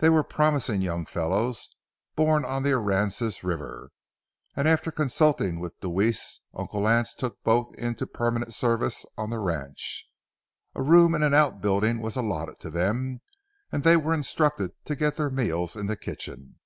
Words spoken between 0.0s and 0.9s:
They were promising